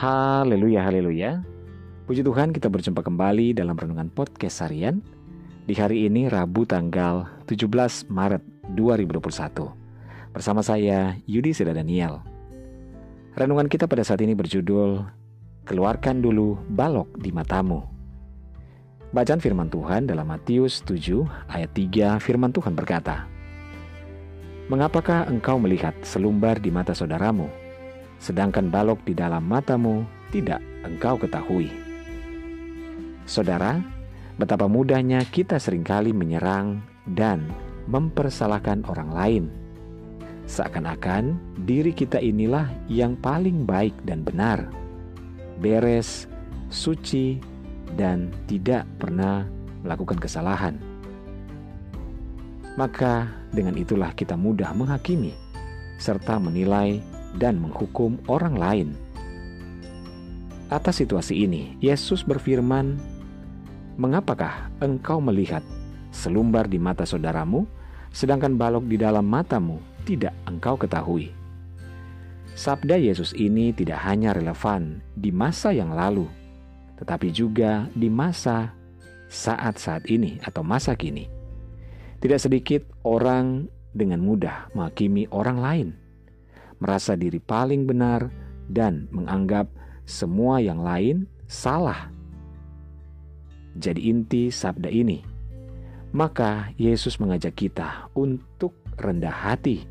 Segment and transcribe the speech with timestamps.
[0.00, 1.44] Haleluya, haleluya.
[2.08, 5.04] Puji Tuhan kita berjumpa kembali dalam Renungan Podcast Harian
[5.68, 8.40] di hari ini Rabu tanggal 17 Maret
[8.80, 9.20] 2021.
[10.32, 12.24] Bersama saya Yudi Seda Daniel.
[13.36, 15.04] Renungan kita pada saat ini berjudul
[15.68, 17.84] Keluarkan dulu balok di matamu.
[19.12, 23.28] Bacaan firman Tuhan dalam Matius 7 ayat 3 firman Tuhan berkata,
[24.72, 27.59] Mengapakah engkau melihat selumbar di mata saudaramu,
[28.20, 31.72] sedangkan balok di dalam matamu tidak engkau ketahui.
[33.24, 33.80] Saudara,
[34.36, 37.48] betapa mudahnya kita sering kali menyerang dan
[37.88, 39.44] mempersalahkan orang lain.
[40.50, 44.66] Seakan-akan diri kita inilah yang paling baik dan benar,
[45.62, 46.26] beres,
[46.68, 47.38] suci,
[47.94, 49.46] dan tidak pernah
[49.82, 50.74] melakukan kesalahan.
[52.78, 55.34] Maka dengan itulah kita mudah menghakimi
[56.00, 57.02] serta menilai
[57.38, 58.88] dan menghukum orang lain.
[60.70, 62.94] Atas situasi ini, Yesus berfirman,
[63.98, 65.62] "Mengapakah engkau melihat
[66.14, 67.66] selumbar di mata saudaramu,
[68.14, 71.34] sedangkan balok di dalam matamu tidak engkau ketahui?"
[72.54, 76.26] Sabda Yesus ini tidak hanya relevan di masa yang lalu,
[76.98, 78.74] tetapi juga di masa
[79.30, 81.30] saat-saat ini atau masa kini.
[82.20, 85.88] Tidak sedikit orang dengan mudah menghakimi orang lain
[86.80, 88.32] merasa diri paling benar,
[88.70, 89.68] dan menganggap
[90.08, 92.08] semua yang lain salah.
[93.78, 95.22] Jadi, inti sabda ini,
[96.10, 99.86] maka Yesus mengajak kita untuk rendah hati,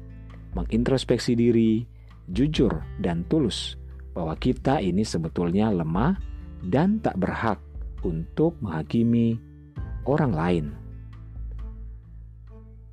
[0.58, 1.88] mengintrospeksi diri,
[2.28, 3.80] jujur, dan tulus
[4.12, 6.20] bahwa kita ini sebetulnya lemah
[6.68, 7.60] dan tak berhak
[8.04, 9.40] untuk menghakimi
[10.04, 10.66] orang lain.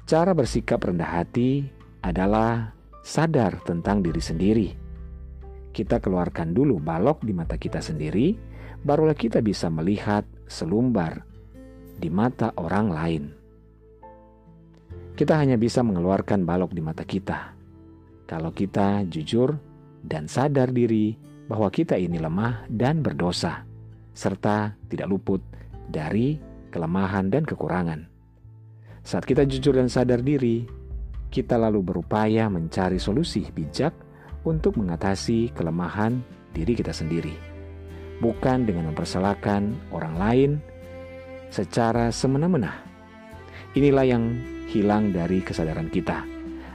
[0.07, 1.67] Cara bersikap rendah hati
[1.99, 2.76] adalah
[3.07, 4.69] sadar tentang diri sendiri.
[5.71, 8.35] Kita keluarkan dulu balok di mata kita sendiri,
[8.83, 11.23] barulah kita bisa melihat selumbar
[11.95, 13.25] di mata orang lain.
[15.15, 17.55] Kita hanya bisa mengeluarkan balok di mata kita
[18.27, 19.55] kalau kita jujur
[20.03, 21.15] dan sadar diri
[21.47, 23.63] bahwa kita ini lemah dan berdosa,
[24.19, 25.39] serta tidak luput
[25.87, 26.43] dari
[26.75, 28.11] kelemahan dan kekurangan.
[29.07, 30.67] Saat kita jujur dan sadar diri,
[31.37, 33.93] kita lalu berupaya mencari solusi bijak
[34.49, 36.25] untuk mengatasi kelemahan
[36.57, 37.37] diri kita sendiri,
[38.25, 40.51] bukan dengan mempersalahkan orang lain
[41.53, 42.81] secara semena-mena.
[43.77, 44.25] Inilah yang
[44.73, 46.25] hilang dari kesadaran kita.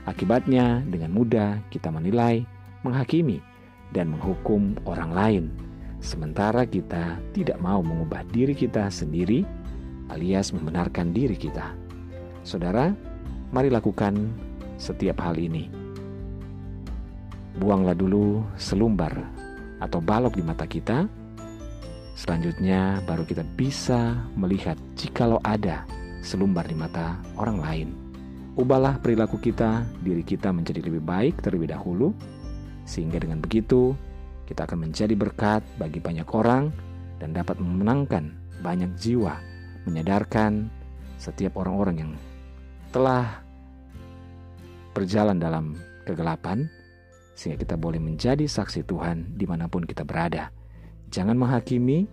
[0.06, 2.46] Akibatnya, dengan mudah kita menilai,
[2.86, 3.42] menghakimi,
[3.90, 5.44] dan menghukum orang lain,
[5.98, 9.42] sementara kita tidak mau mengubah diri kita sendiri,
[10.14, 11.74] alias membenarkan diri kita.
[12.46, 12.94] Saudara,
[13.52, 14.16] Mari lakukan
[14.82, 15.70] setiap hal ini.
[17.62, 19.14] Buanglah dulu selumbar
[19.78, 21.06] atau balok di mata kita.
[22.18, 25.86] Selanjutnya baru kita bisa melihat jikalau ada
[26.26, 27.88] selumbar di mata orang lain.
[28.58, 32.12] Ubahlah perilaku kita, diri kita menjadi lebih baik terlebih dahulu,
[32.84, 33.96] sehingga dengan begitu
[34.44, 36.68] kita akan menjadi berkat bagi banyak orang
[37.16, 38.28] dan dapat memenangkan
[38.60, 39.40] banyak jiwa,
[39.88, 40.68] menyadarkan
[41.16, 42.12] setiap orang-orang yang
[42.92, 43.40] telah
[44.92, 46.68] berjalan dalam kegelapan,
[47.32, 50.52] sehingga kita boleh menjadi saksi Tuhan di mana pun kita berada.
[51.12, 52.08] Jangan menghakimi,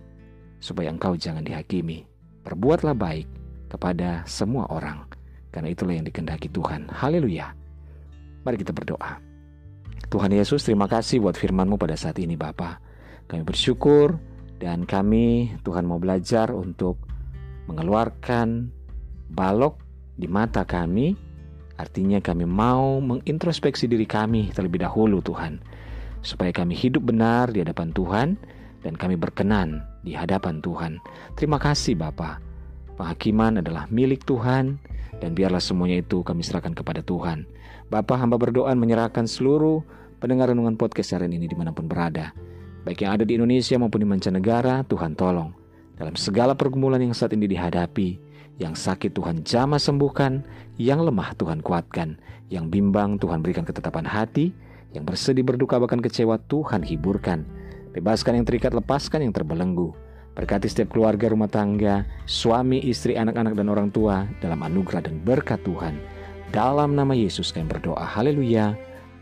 [0.60, 2.04] supaya engkau jangan dihakimi.
[2.44, 3.28] Perbuatlah baik
[3.68, 5.04] kepada semua orang,
[5.52, 6.88] karena itulah yang dikendaki Tuhan.
[6.88, 7.52] Haleluya.
[8.44, 9.20] Mari kita berdoa.
[10.08, 12.80] Tuhan Yesus, terima kasih buat firman-Mu pada saat ini Bapa.
[13.30, 14.18] Kami bersyukur
[14.58, 16.98] dan kami Tuhan mau belajar untuk
[17.70, 18.74] mengeluarkan
[19.30, 19.78] balok
[20.18, 21.29] di mata kami
[21.80, 25.64] Artinya kami mau mengintrospeksi diri kami terlebih dahulu Tuhan.
[26.20, 28.36] Supaya kami hidup benar di hadapan Tuhan
[28.84, 31.00] dan kami berkenan di hadapan Tuhan.
[31.40, 32.36] Terima kasih Bapa.
[33.00, 34.76] Penghakiman adalah milik Tuhan
[35.24, 37.48] dan biarlah semuanya itu kami serahkan kepada Tuhan.
[37.88, 39.80] Bapak hamba berdoa menyerahkan seluruh
[40.20, 42.36] pendengar renungan podcast hari ini di mana pun berada.
[42.84, 45.56] Baik yang ada di Indonesia maupun di mancanegara, Tuhan tolong.
[45.96, 48.29] Dalam segala pergumulan yang saat ini dihadapi,
[48.60, 50.44] yang sakit Tuhan jamah sembuhkan,
[50.76, 52.20] yang lemah Tuhan kuatkan,
[52.52, 54.52] yang bimbang Tuhan berikan ketetapan hati,
[54.92, 57.48] yang bersedih berduka bahkan kecewa Tuhan hiburkan.
[57.96, 59.96] Bebaskan yang terikat, lepaskan yang terbelenggu.
[60.36, 65.58] Berkati setiap keluarga rumah tangga, suami, istri, anak-anak, dan orang tua dalam anugerah dan berkat
[65.66, 65.98] Tuhan.
[66.54, 68.06] Dalam nama Yesus kami berdoa.
[68.06, 68.76] Haleluya.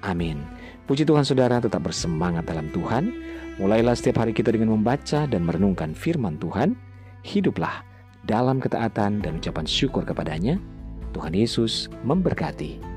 [0.05, 0.45] Amin.
[0.85, 3.13] Puji Tuhan saudara tetap bersemangat dalam Tuhan.
[3.57, 6.77] Mulailah setiap hari kita dengan membaca dan merenungkan firman Tuhan.
[7.25, 7.89] Hiduplah
[8.25, 10.59] dalam ketaatan dan ucapan syukur kepadanya,
[11.13, 12.88] Tuhan Yesus memberkati.